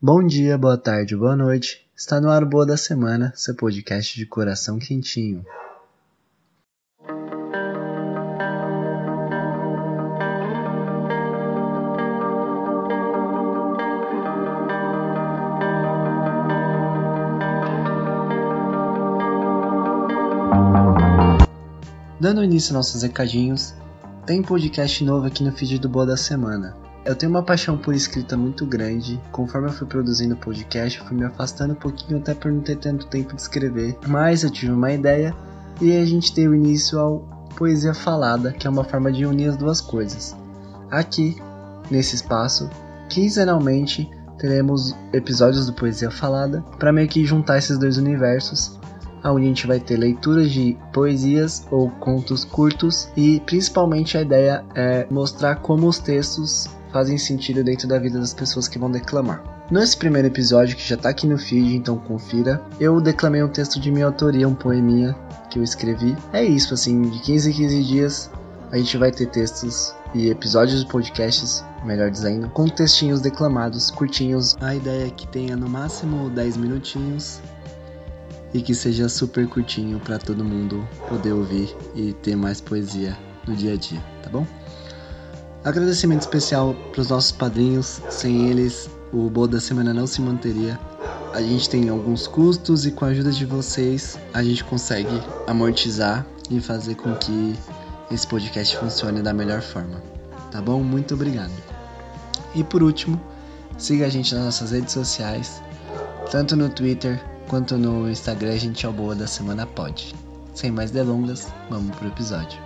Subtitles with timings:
[0.00, 1.84] Bom dia, boa tarde, boa noite.
[1.96, 5.44] Está no ar Boa da Semana, seu podcast de coração quentinho.
[22.20, 23.74] Dando início aos nossos recadinhos,
[24.24, 26.87] tem podcast novo aqui no feed do Boa da Semana.
[27.04, 29.20] Eu tenho uma paixão por escrita muito grande.
[29.32, 32.60] Conforme eu fui produzindo o podcast, eu fui me afastando um pouquinho até por não
[32.60, 33.96] ter tanto tempo de escrever.
[34.06, 35.34] Mas eu tive uma ideia
[35.80, 37.20] e a gente deu início ao
[37.56, 40.36] Poesia Falada, que é uma forma de unir as duas coisas.
[40.90, 41.36] Aqui,
[41.90, 42.68] nesse espaço,
[43.08, 48.78] quinzenalmente teremos episódios do Poesia Falada para meio que juntar esses dois universos
[49.24, 54.64] onde a gente vai ter leituras de poesias ou contos curtos e principalmente a ideia
[54.74, 59.42] é mostrar como os textos fazem sentido dentro da vida das pessoas que vão declamar.
[59.70, 63.78] Nesse primeiro episódio, que já tá aqui no feed, então confira, eu declamei um texto
[63.78, 65.14] de minha autoria, um poeminha
[65.50, 66.16] que eu escrevi.
[66.32, 68.30] É isso, assim, de 15 em 15 dias
[68.70, 74.56] a gente vai ter textos e episódios de podcasts, melhor dizendo, com textinhos declamados, curtinhos.
[74.60, 77.40] A ideia é que tenha no máximo 10 minutinhos
[78.52, 83.54] e que seja super curtinho para todo mundo poder ouvir e ter mais poesia no
[83.54, 84.46] dia a dia, tá bom?
[85.64, 90.78] Agradecimento especial para os nossos padrinhos, sem eles o Boa da Semana não se manteria.
[91.34, 96.26] A gente tem alguns custos e com a ajuda de vocês a gente consegue amortizar
[96.50, 97.54] e fazer com que
[98.10, 100.02] esse podcast funcione da melhor forma.
[100.50, 100.82] Tá bom?
[100.82, 101.52] Muito obrigado.
[102.54, 103.20] E por último,
[103.76, 105.62] siga a gente nas nossas redes sociais,
[106.30, 110.14] tanto no Twitter quanto no Instagram, a gente é o Boa da Semana Pode.
[110.54, 112.60] Sem mais delongas, vamos pro episódio.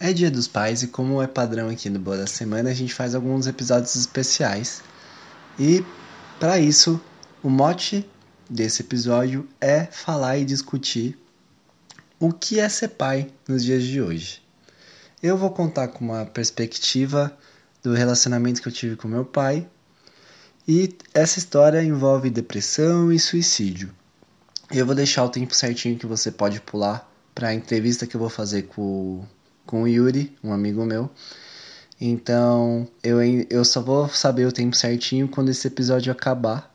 [0.00, 0.10] É é.
[0.10, 2.92] É dia dos pais e como é padrão aqui no Boa da Semana, a gente
[2.92, 4.82] faz alguns episódios especiais.
[5.58, 5.84] E
[6.40, 7.00] para isso,
[7.42, 8.08] o mote
[8.48, 11.18] desse episódio é falar e discutir
[12.18, 14.42] o que é ser pai nos dias de hoje.
[15.22, 17.36] Eu vou contar com uma perspectiva
[17.82, 19.66] do relacionamento que eu tive com meu pai
[20.66, 23.90] e essa história envolve depressão e suicídio.
[24.70, 28.20] Eu vou deixar o tempo certinho que você pode pular para a entrevista que eu
[28.20, 29.24] vou fazer com,
[29.66, 31.10] com o Yuri, um amigo meu.
[32.00, 36.74] Então eu, eu só vou saber o tempo certinho quando esse episódio acabar,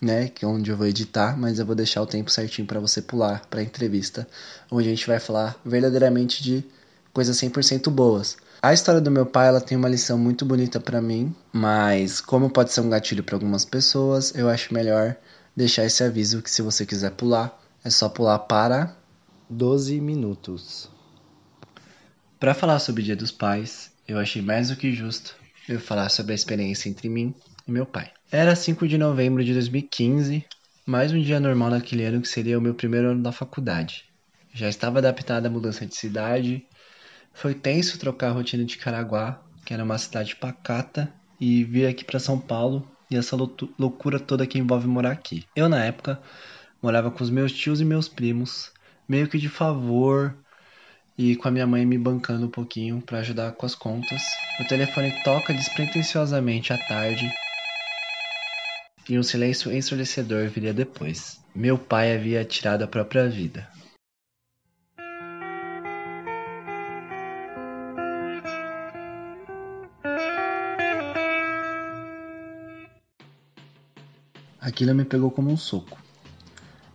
[0.00, 0.28] né?
[0.28, 3.00] Que é onde eu vou editar, mas eu vou deixar o tempo certinho para você
[3.00, 4.26] pular para a entrevista,
[4.70, 6.64] onde a gente vai falar verdadeiramente de
[7.12, 8.36] coisas 100% boas.
[8.62, 12.50] A história do meu pai, ela tem uma lição muito bonita para mim, mas como
[12.50, 15.16] pode ser um gatilho para algumas pessoas, eu acho melhor
[15.56, 18.94] deixar esse aviso que se você quiser pular, é só pular para
[19.48, 20.90] 12 minutos.
[22.38, 25.36] Para falar sobre o Dia dos Pais, eu achei mais do que justo
[25.68, 27.32] eu falar sobre a experiência entre mim
[27.66, 28.10] e meu pai.
[28.30, 30.44] Era 5 de novembro de 2015,
[30.84, 34.04] mais um dia normal naquele ano que seria o meu primeiro ano da faculdade.
[34.52, 36.66] Já estava adaptado à mudança de cidade,
[37.32, 42.04] foi tenso trocar a rotina de Caraguá, que era uma cidade pacata, e vir aqui
[42.04, 45.44] para São Paulo e essa loucura toda que envolve morar aqui.
[45.54, 46.20] Eu, na época,
[46.82, 48.72] morava com os meus tios e meus primos,
[49.08, 50.36] meio que de favor
[51.22, 54.22] e com a minha mãe me bancando um pouquinho para ajudar com as contas.
[54.58, 57.30] O telefone toca despretensiosamente à tarde
[59.06, 61.38] e um silêncio ensurdecedor viria depois.
[61.54, 63.68] Meu pai havia tirado a própria vida.
[74.58, 76.00] Aquilo me pegou como um soco.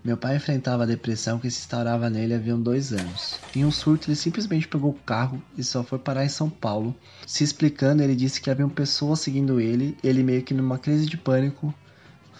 [0.05, 3.39] Meu pai enfrentava a depressão que se instaurava nele havia dois anos.
[3.55, 6.95] Em um surto, ele simplesmente pegou o carro e só foi parar em São Paulo.
[7.25, 11.17] Se explicando, ele disse que haviam pessoas seguindo ele, ele meio que numa crise de
[11.17, 11.73] pânico,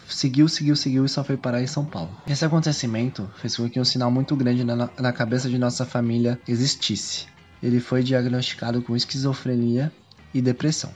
[0.08, 2.16] seguiu, seguiu, seguiu e só foi parar em São Paulo.
[2.28, 6.40] Esse acontecimento fez com que um sinal muito grande na, na cabeça de nossa família
[6.48, 7.26] existisse.
[7.64, 9.92] Ele foi diagnosticado com esquizofrenia
[10.32, 10.94] e depressão.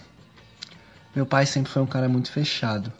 [1.15, 2.93] Meu pai sempre foi um cara muito fechado,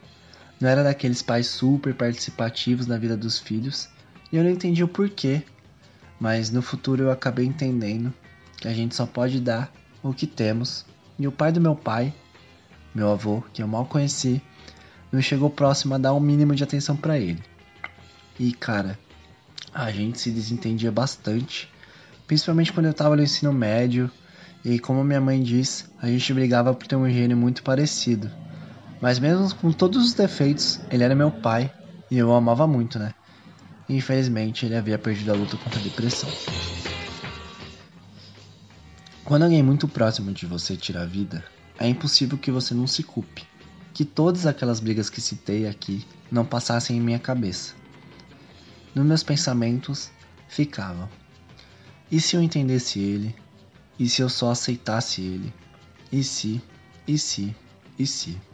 [0.60, 3.90] não era daqueles pais super participativos na vida dos filhos,
[4.32, 5.44] e eu não entendi o porquê,
[6.20, 8.14] mas no futuro eu acabei entendendo
[8.58, 9.72] que a gente só pode dar
[10.04, 10.86] o que temos,
[11.18, 12.14] e o pai do meu pai,
[12.94, 14.42] meu avô, que eu mal conheci,
[15.12, 17.42] não chegou próximo a dar um mínimo de atenção para ele.
[18.40, 18.98] E cara,
[19.74, 21.70] a gente se desentendia bastante,
[22.26, 24.10] principalmente quando eu tava no ensino médio.
[24.64, 28.30] E como minha mãe diz, a gente brigava por ter um gênio muito parecido.
[29.02, 31.74] Mas mesmo com todos os defeitos, ele era meu pai
[32.12, 33.14] e eu o amava muito, né?
[33.88, 36.30] E infelizmente ele havia perdido a luta contra a depressão.
[39.24, 41.44] Quando alguém muito próximo de você tira a vida,
[41.78, 43.48] é impossível que você não se culpe.
[43.94, 47.74] Que todas aquelas brigas que citei aqui não passassem em minha cabeça.
[48.94, 50.10] Nos meus pensamentos
[50.48, 51.08] ficavam:
[52.12, 53.36] e se eu entendesse ele?
[54.00, 55.54] E se eu só aceitasse ele?
[56.12, 56.62] E se,
[57.08, 57.56] e se,
[58.00, 58.49] e se?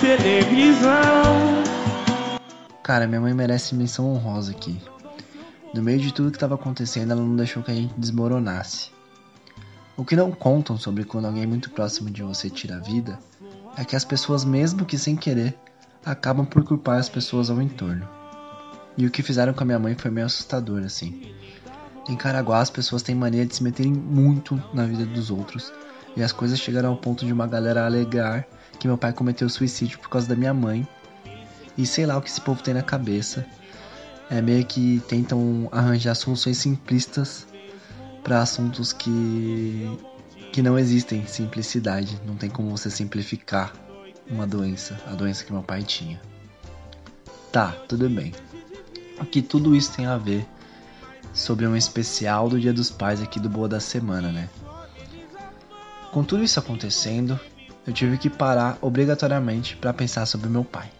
[0.00, 0.92] Televisão.
[2.82, 4.80] Cara, minha mãe merece menção honrosa aqui.
[5.74, 8.90] No meio de tudo que estava acontecendo, ela não deixou que a gente desmoronasse.
[9.96, 13.18] O que não contam sobre quando alguém muito próximo de você tira a vida
[13.76, 15.58] é que as pessoas, mesmo que sem querer,
[16.04, 18.08] acabam por culpar as pessoas ao entorno.
[18.96, 21.34] E o que fizeram com a minha mãe foi meio assustador, assim.
[22.08, 25.72] Em Caraguá, as pessoas têm mania de se meterem muito na vida dos outros.
[26.16, 28.46] E as coisas chegaram ao ponto de uma galera alegar
[28.86, 30.86] que meu pai cometeu suicídio por causa da minha mãe.
[31.76, 33.44] E sei lá o que esse povo tem na cabeça.
[34.30, 37.46] É meio que tentam arranjar soluções simplistas
[38.22, 39.98] para assuntos que
[40.52, 42.18] que não existem simplicidade.
[42.24, 43.74] Não tem como você simplificar
[44.30, 46.20] uma doença, a doença que meu pai tinha.
[47.52, 48.32] Tá, tudo bem.
[49.20, 50.46] O que tudo isso tem a ver
[51.34, 54.48] sobre um especial do Dia dos Pais aqui do Boa da Semana, né?
[56.10, 57.38] Com tudo isso acontecendo,
[57.86, 60.90] eu tive que parar obrigatoriamente para pensar sobre meu pai.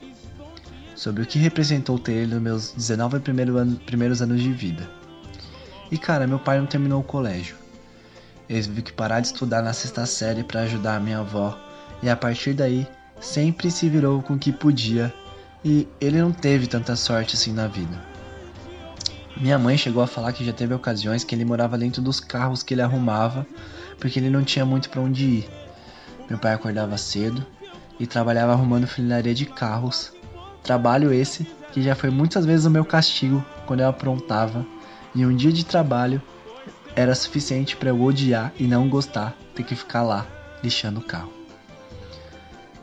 [0.95, 4.89] Sobre o que representou ter ele nos meus 19 primeiro ano, primeiros anos de vida.
[5.91, 7.57] E cara, meu pai não terminou o colégio.
[8.49, 11.59] Ele teve que parar de estudar na sexta série para ajudar a minha avó,
[12.03, 12.87] e a partir daí
[13.21, 15.13] sempre se virou com o que podia,
[15.65, 18.01] e ele não teve tanta sorte assim na vida.
[19.37, 22.63] Minha mãe chegou a falar que já teve ocasiões que ele morava dentro dos carros
[22.63, 23.47] que ele arrumava,
[23.99, 25.51] porque ele não tinha muito para onde ir.
[26.29, 27.45] Meu pai acordava cedo
[27.99, 30.13] e trabalhava arrumando funilaria de carros.
[30.63, 34.67] Trabalho esse que já foi muitas vezes o meu castigo quando eu aprontava,
[35.15, 36.23] e um dia de trabalho
[36.95, 40.27] era suficiente para eu odiar e não gostar ter que ficar lá
[40.63, 41.33] lixando o carro.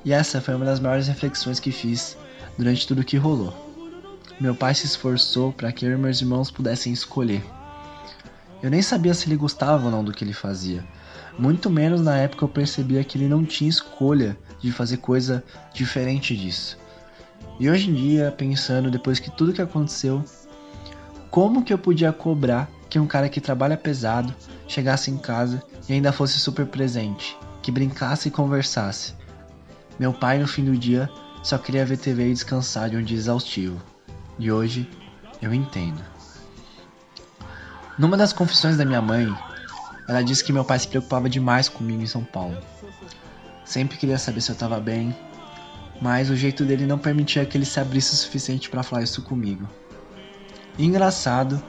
[0.05, 2.17] E essa foi uma das maiores reflexões que fiz
[2.57, 3.53] durante tudo que rolou.
[4.39, 7.43] Meu pai se esforçou para que eu e meus irmãos pudessem escolher.
[8.61, 10.83] Eu nem sabia se ele gostava ou não do que ele fazia.
[11.37, 15.43] Muito menos na época eu percebia que ele não tinha escolha de fazer coisa
[15.73, 16.77] diferente disso.
[17.59, 20.23] E hoje em dia, pensando depois que tudo que aconteceu,
[21.29, 24.33] como que eu podia cobrar que um cara que trabalha pesado
[24.67, 29.13] chegasse em casa e ainda fosse super presente, que brincasse e conversasse?
[29.99, 31.09] Meu pai no fim do dia
[31.41, 33.81] só queria ver TV e descansar de um dia exaustivo.
[34.37, 34.89] E hoje
[35.41, 36.01] eu entendo.
[37.97, 39.31] Numa das confissões da minha mãe,
[40.07, 42.57] ela disse que meu pai se preocupava demais comigo em São Paulo.
[43.63, 45.15] Sempre queria saber se eu estava bem,
[46.01, 49.21] mas o jeito dele não permitia que ele se abrisse o suficiente para falar isso
[49.21, 49.67] comigo.
[50.77, 51.61] engraçado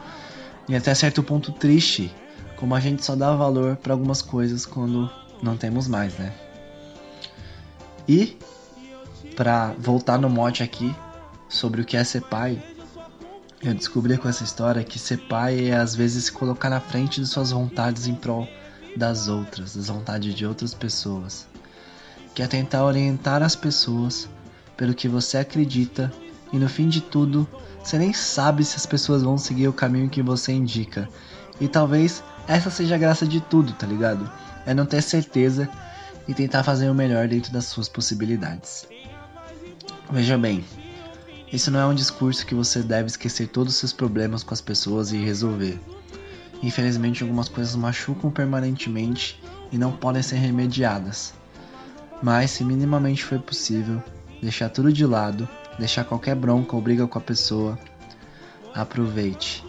[0.68, 2.12] e até certo ponto triste,
[2.56, 5.10] como a gente só dá valor para algumas coisas quando
[5.42, 6.32] não temos mais, né?
[8.08, 8.38] E
[9.36, 10.94] para voltar no mote aqui,
[11.48, 12.60] sobre o que é ser pai,
[13.64, 17.20] eu descobri com essa história que ser pai é às vezes se colocar na frente
[17.20, 18.46] de suas vontades em prol
[18.94, 21.46] das outras, das vontades de outras pessoas.
[22.34, 24.28] Que é tentar orientar as pessoas
[24.76, 26.12] pelo que você acredita
[26.52, 27.48] e no fim de tudo,
[27.82, 31.08] você nem sabe se as pessoas vão seguir o caminho que você indica.
[31.58, 34.30] E talvez essa seja a graça de tudo, tá ligado?
[34.66, 35.68] É não ter certeza
[36.28, 38.86] e tentar fazer o melhor dentro das suas possibilidades.
[40.10, 40.64] Veja bem,
[41.54, 44.60] isso não é um discurso que você deve esquecer todos os seus problemas com as
[44.60, 45.78] pessoas e resolver.
[46.60, 51.32] Infelizmente, algumas coisas machucam permanentemente e não podem ser remediadas.
[52.20, 54.02] Mas, se minimamente for possível,
[54.42, 57.78] deixar tudo de lado, deixar qualquer bronca ou briga com a pessoa,
[58.74, 59.64] aproveite.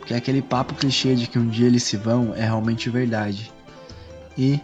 [0.00, 3.52] Porque aquele papo clichê de que um dia eles se vão é realmente verdade.
[4.36, 4.58] E,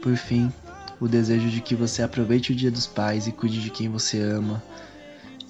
[0.00, 0.52] por fim,
[1.00, 4.20] o desejo de que você aproveite o Dia dos Pais e cuide de quem você
[4.20, 4.62] ama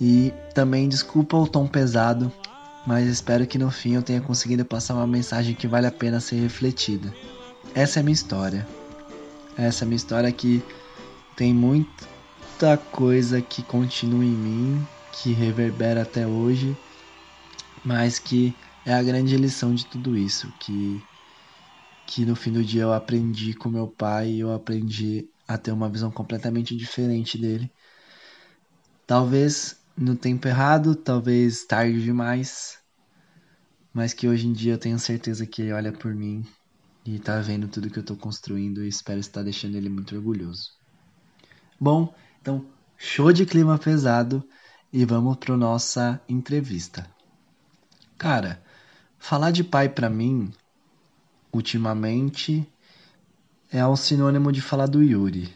[0.01, 2.31] e também desculpa o tom pesado,
[2.87, 6.21] mas espero que no fim eu tenha conseguido passar uma mensagem que vale a pena
[6.21, 7.13] ser refletida.
[7.75, 8.67] essa é a minha história.
[9.57, 10.63] Essa é a minha história que
[11.35, 16.77] tem muita coisa que continua em mim, que reverbera até hoje,
[17.85, 21.03] mas que é a grande lição de tudo isso, que
[22.07, 25.73] que no fim do dia eu aprendi com meu pai e eu aprendi a ter
[25.73, 27.69] uma visão completamente diferente dele.
[29.07, 32.79] Talvez no tempo errado, talvez tarde demais,
[33.93, 36.45] mas que hoje em dia eu tenho certeza que ele olha por mim
[37.05, 40.73] e tá vendo tudo que eu tô construindo e espero estar deixando ele muito orgulhoso.
[41.81, 42.67] Bom, então
[42.99, 44.47] show de clima pesado
[44.93, 47.09] e vamos para nossa entrevista.
[48.19, 48.63] Cara,
[49.19, 50.53] falar de pai para mim
[51.53, 52.67] ultimamente
[53.71, 55.55] é um sinônimo de falar do Yuri.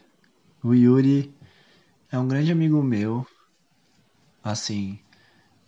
[0.62, 1.34] O Yuri
[2.10, 3.26] é um grande amigo meu.
[4.42, 4.98] Assim,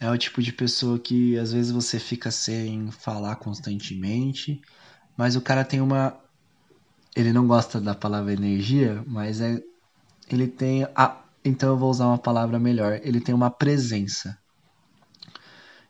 [0.00, 4.60] é o tipo de pessoa que às vezes você fica sem falar constantemente,
[5.16, 6.18] mas o cara tem uma.
[7.14, 9.62] Ele não gosta da palavra energia, mas é.
[10.28, 10.84] Ele tem.
[10.96, 11.22] A...
[11.44, 13.00] Então eu vou usar uma palavra melhor.
[13.04, 14.36] Ele tem uma presença.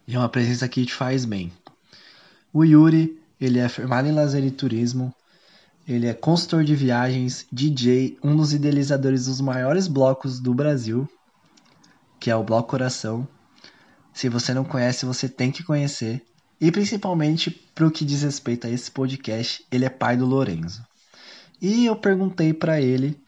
[0.06, 1.52] E é uma presença que te faz bem.
[2.52, 5.14] O Yuri, ele é formado em lazer e turismo.
[5.88, 11.08] Ele é consultor de viagens, DJ, um dos idealizadores dos maiores blocos do Brasil,
[12.22, 13.26] que é o Bloco Coração.
[14.14, 16.22] Se você não conhece, você tem que conhecer.
[16.60, 20.86] E principalmente para o que diz respeito a esse podcast, ele é pai do Lorenzo.
[21.60, 23.20] E eu perguntei para ele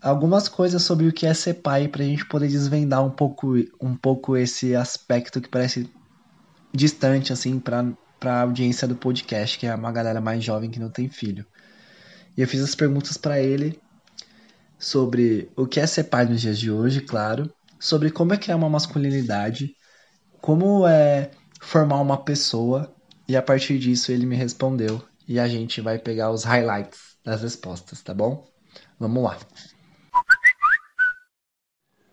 [0.00, 3.56] algumas coisas sobre o que é ser pai para a gente poder desvendar um pouco,
[3.80, 5.90] um pouco esse aspecto que parece
[6.72, 7.92] distante assim para
[8.24, 11.44] a audiência do podcast, que é uma galera mais jovem que não tem filho.
[12.36, 13.80] E eu fiz as perguntas para ele
[14.78, 18.56] sobre o que é ser pai nos dias de hoje, claro, sobre como é criar
[18.56, 19.74] uma masculinidade,
[20.40, 21.30] como é
[21.60, 22.94] formar uma pessoa,
[23.28, 27.42] e a partir disso ele me respondeu e a gente vai pegar os highlights das
[27.42, 28.46] respostas, tá bom?
[28.98, 29.36] Vamos lá.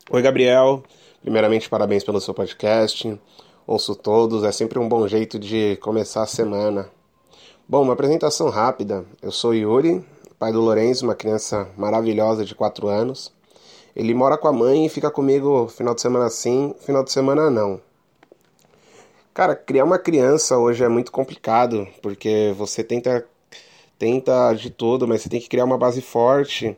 [0.09, 0.83] Oi, Gabriel.
[1.21, 3.19] Primeiramente, parabéns pelo seu podcast.
[3.65, 6.89] Ouço todos, é sempre um bom jeito de começar a semana.
[7.67, 9.05] Bom, uma apresentação rápida.
[9.21, 10.05] Eu sou Yuri,
[10.37, 13.31] pai do Lourenço, uma criança maravilhosa de 4 anos.
[13.95, 17.49] Ele mora com a mãe e fica comigo final de semana sim, final de semana
[17.49, 17.79] não.
[19.33, 23.27] Cara, criar uma criança hoje é muito complicado, porque você tenta
[23.97, 26.77] tenta de tudo, mas você tem que criar uma base forte,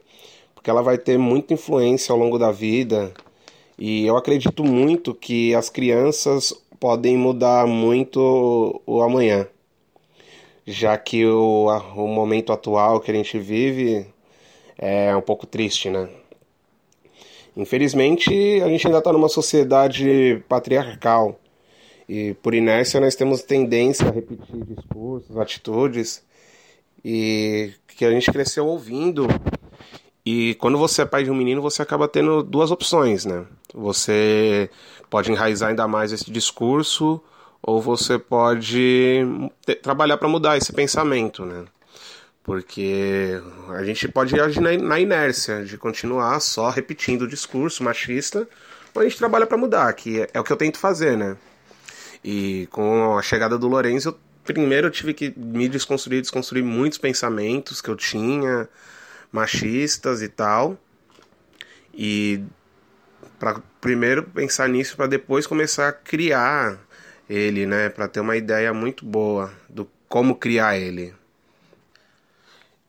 [0.54, 3.14] porque ela vai ter muita influência ao longo da vida.
[3.78, 9.48] E eu acredito muito que as crianças podem mudar muito o amanhã,
[10.66, 14.06] já que o, o momento atual que a gente vive
[14.78, 16.10] é um pouco triste, né?
[17.56, 18.32] Infelizmente,
[18.62, 21.40] a gente ainda está numa sociedade patriarcal
[22.08, 26.24] e por inércia nós temos tendência a repetir discursos, atitudes
[27.04, 29.28] e que a gente cresceu ouvindo.
[30.26, 33.46] E quando você é pai de um menino, você acaba tendo duas opções, né?
[33.74, 34.70] Você
[35.10, 37.22] pode enraizar ainda mais esse discurso
[37.62, 39.22] ou você pode
[39.82, 41.66] trabalhar para mudar esse pensamento, né?
[42.46, 48.48] Porque a gente pode agir na, inércia de continuar só repetindo o discurso machista,
[48.94, 51.36] ou a gente trabalha para mudar, que é, é o que eu tento fazer, né?
[52.24, 57.00] E com a chegada do Lourenço, eu, primeiro eu tive que me desconstruir, desconstruir muitos
[57.00, 58.70] pensamentos que eu tinha,
[59.32, 60.78] machistas e tal.
[61.92, 62.44] E
[63.40, 66.80] para primeiro pensar nisso para depois começar a criar
[67.28, 71.14] ele, né, para ter uma ideia muito boa do como criar ele.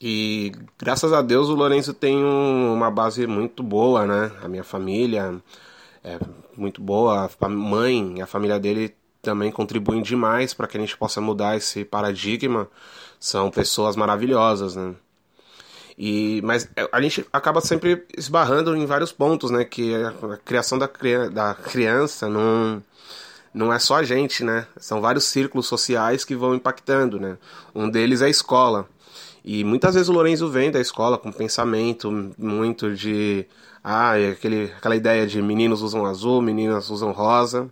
[0.00, 4.30] E graças a Deus o Lourenço tem um, uma base muito boa, né?
[4.42, 5.40] A minha família
[6.04, 6.18] é
[6.56, 11.20] muito boa, a mãe, a família dele também contribuem demais para que a gente possa
[11.20, 12.68] mudar esse paradigma.
[13.18, 14.94] São pessoas maravilhosas, né?
[15.98, 19.64] E, mas é, a gente acaba sempre esbarrando em vários pontos, né?
[19.64, 20.88] Que a criação da,
[21.32, 22.82] da criança não,
[23.52, 24.66] não é só a gente, né?
[24.76, 27.38] São vários círculos sociais que vão impactando, né?
[27.74, 28.86] Um deles é a escola.
[29.46, 33.46] E muitas vezes o Lorenzo vem da escola com pensamento muito de.
[33.82, 37.70] Ah, é aquele, aquela ideia de meninos usam azul, meninas usam rosa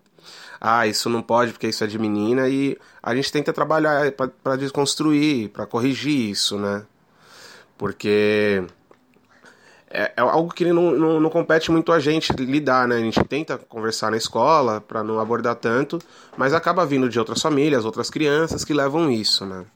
[0.67, 4.11] ah, isso não pode porque isso é de menina, e a gente tenta trabalhar
[4.43, 6.87] para desconstruir, para corrigir isso, né?
[7.77, 8.65] Porque
[9.91, 12.97] é, é algo que não, não, não, compete muito a gente lidar, né?
[12.97, 15.99] A gente tenta conversar na escola para não abordar tanto,
[16.35, 19.67] mas acaba vindo de outras famílias, outras crianças que levam isso, né?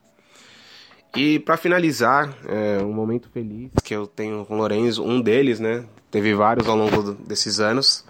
[1.15, 5.59] E para finalizar, é, um momento feliz que eu tenho com o Lorenzo, um deles,
[5.59, 5.85] né?
[6.11, 8.05] Teve vários ao longo desses anos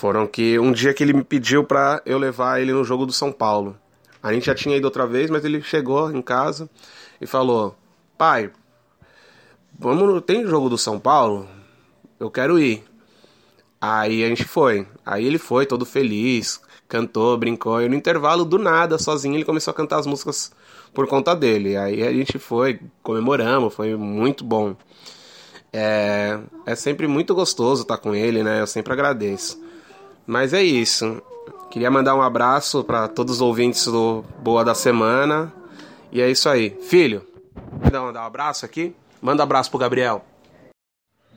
[0.00, 3.12] foram que um dia que ele me pediu para eu levar ele no jogo do
[3.12, 3.76] São Paulo.
[4.22, 6.70] A gente já tinha ido outra vez, mas ele chegou em casa
[7.20, 7.76] e falou:
[8.16, 8.50] pai,
[9.78, 11.46] vamos tem jogo do São Paulo?
[12.18, 12.82] Eu quero ir.
[13.78, 14.86] Aí a gente foi.
[15.04, 17.82] Aí ele foi todo feliz, cantou, brincou.
[17.82, 20.50] E no intervalo, do nada, sozinho, ele começou a cantar as músicas
[20.92, 21.76] por conta dele.
[21.76, 24.76] Aí a gente foi, comemoramos, foi muito bom.
[25.72, 28.60] É, é sempre muito gostoso estar com ele, né?
[28.60, 29.62] Eu sempre agradeço.
[30.26, 31.22] Mas é isso.
[31.70, 35.52] Queria mandar um abraço para todos os ouvintes do Boa da Semana.
[36.10, 36.70] E é isso aí.
[36.82, 37.24] Filho,
[37.90, 38.94] dá mandar um abraço aqui?
[39.22, 40.24] Manda um abraço pro Gabriel.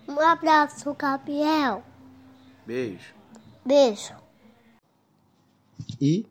[0.07, 1.83] Um abraço, Gabriel.
[2.65, 3.13] Beijo.
[3.65, 4.13] Beijo.
[6.01, 6.25] E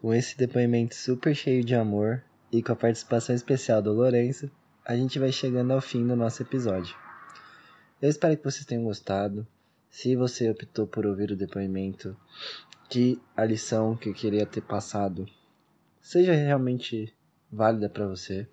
[0.00, 4.50] com esse depoimento super cheio de amor e com a participação especial do Lourenço,
[4.84, 6.96] a gente vai chegando ao fim do nosso episódio.
[8.00, 9.46] Eu espero que vocês tenham gostado.
[9.90, 12.16] Se você optou por ouvir o depoimento,
[12.88, 15.28] que a lição que eu queria ter passado
[16.00, 17.14] seja realmente
[17.52, 18.48] válida para você.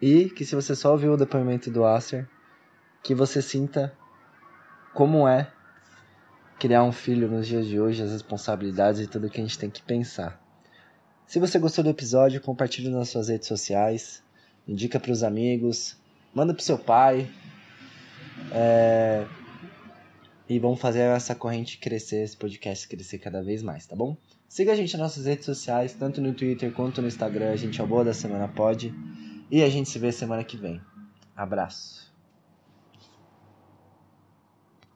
[0.00, 2.28] E que se você só ouviu o depoimento do Acer,
[3.02, 3.92] que você sinta
[4.92, 5.52] como é
[6.58, 9.70] criar um filho nos dias de hoje, as responsabilidades e tudo que a gente tem
[9.70, 10.40] que pensar.
[11.26, 14.22] Se você gostou do episódio, compartilhe nas suas redes sociais,
[14.68, 15.96] indica para os amigos,
[16.34, 17.28] manda para seu pai.
[18.52, 19.26] É...
[20.48, 24.16] E vamos fazer essa corrente crescer, esse podcast crescer cada vez mais, tá bom?
[24.46, 27.50] Siga a gente nas nossas redes sociais, tanto no Twitter quanto no Instagram.
[27.50, 28.94] A gente é o Boa da Semana Pode.
[29.50, 30.80] E a gente se vê semana que vem.
[31.34, 32.03] Abraço.